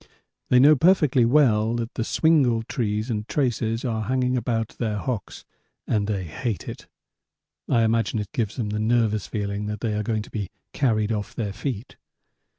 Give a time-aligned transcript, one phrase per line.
[0.49, 5.45] They know perfectly well that the swingle trees and traces are hanging about their hocks
[5.85, 6.87] and hate it.
[7.69, 11.11] (I imagine it gives them the nervous feeling that they are going to be carried
[11.11, 11.97] off their feet.)